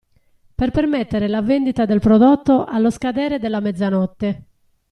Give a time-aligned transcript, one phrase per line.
[0.55, 4.43] Per permettere la vendita del prodotto allo scadere della mezzanotte.